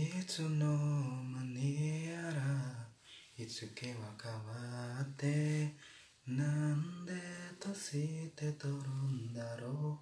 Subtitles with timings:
[0.00, 0.66] いつの
[1.28, 2.40] 間にやら
[3.36, 5.74] 日付は変わって
[6.26, 7.12] なんで
[7.60, 9.98] としてとるんだろ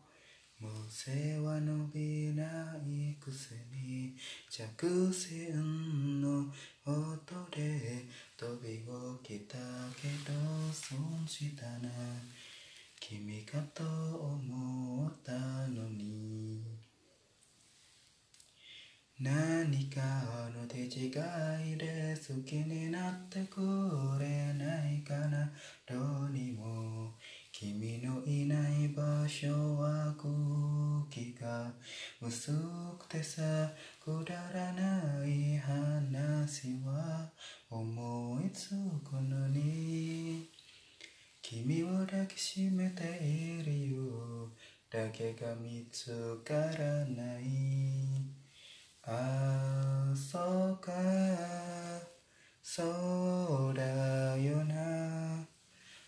[0.61, 0.65] う。
[0.65, 2.45] 無声は伸びな
[2.87, 4.15] いくせに
[4.49, 6.47] 着信の
[6.87, 8.07] 音で
[8.37, 8.79] 飛び
[9.23, 9.57] 起きた
[10.01, 10.33] けど
[10.73, 11.89] 損したな。
[13.01, 16.88] 君かと思ったのに。
[19.21, 20.01] 何か
[20.55, 23.61] の手違いで好きになってく
[24.21, 25.51] れないかな。
[25.85, 27.15] どうにも
[27.51, 30.31] 君のいない場所は空
[31.11, 31.73] 気が
[32.23, 32.53] 薄
[32.97, 33.43] くてさ
[34.01, 37.29] くだらない話は
[37.69, 40.49] 思いつくのに。
[41.43, 44.49] 君を抱きしめているよ
[44.89, 48.38] だけが見つからない。
[49.11, 50.93] ああそうか。
[52.63, 55.49] そうだよな。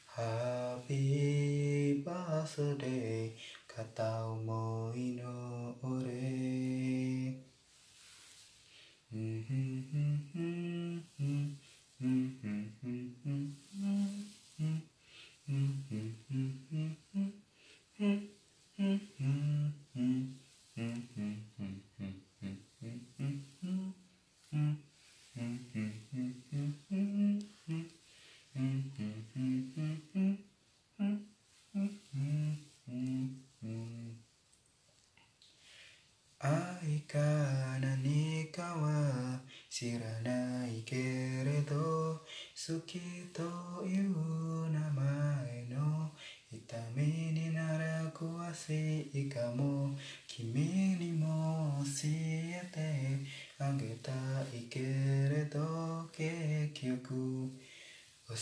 [0.06, 3.33] ハッピーバースデー。
[3.66, 7.41] 片思いの俺。
[9.12, 10.39] うんふんふんふんふ
[10.98, 10.99] ん。
[36.42, 37.19] 愛か
[37.83, 40.96] 何かは知らないけ
[41.44, 42.98] れど好き
[43.30, 43.42] と
[43.84, 46.11] いう名前の
[46.50, 47.02] 痛み
[47.38, 49.91] になら詳しいかも。
[50.27, 50.62] 君
[50.98, 54.11] にも教えてあげた
[54.56, 57.50] いけれど結局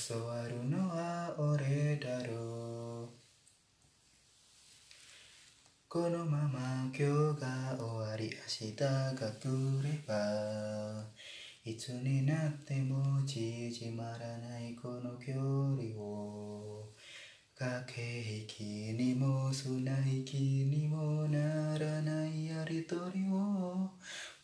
[0.08, 2.67] 教わるのは俺だろう。
[5.90, 8.24] このまま今日が終わり。
[8.24, 9.48] 明日が来
[9.82, 11.06] れば。
[11.64, 16.90] いつになっても縮まらないこの距離を。
[17.54, 18.02] 駆け
[18.40, 18.62] 引き
[19.02, 23.88] にも砂息にもならないやりとりを。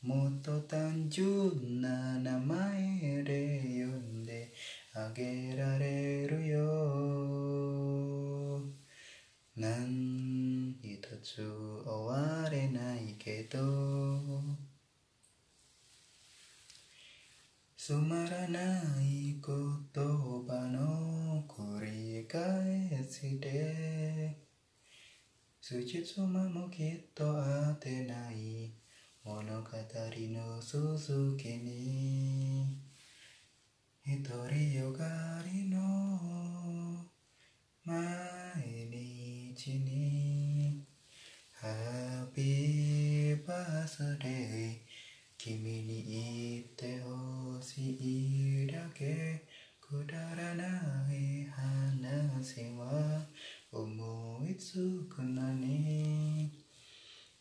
[0.00, 3.90] もっと単純な名前で呼
[4.22, 4.50] んで
[4.94, 7.64] あげられるよ
[9.56, 11.36] 何一つ
[11.86, 13.58] 終われないけど
[17.86, 18.58] つまらな
[19.02, 24.38] い言葉の繰り返しで
[25.60, 28.72] 筋妻もきっと当てない
[29.22, 32.78] 物語の続きに
[34.06, 35.04] 独りよが
[35.44, 37.04] りの
[37.84, 37.98] 毎
[38.90, 40.86] 日に
[41.60, 44.84] ハッピーバースデー
[45.36, 46.63] 君に
[54.56, 56.50] つくのに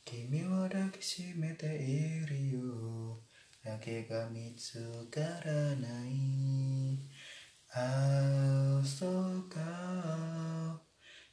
[0.05, 3.19] 君を抱きしめているよ。
[3.63, 6.99] だけが見つからない。
[7.73, 10.81] ああそうか。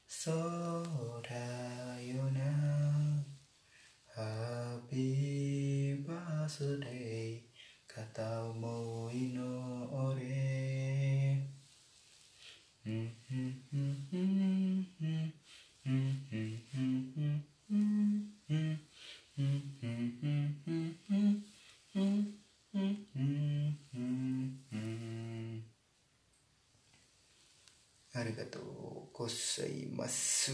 [0.07, 2.41] そうだよな。
[4.15, 4.97] ハッ
[28.21, 28.63] ありがとう
[29.15, 29.33] ござ
[29.65, 30.53] います。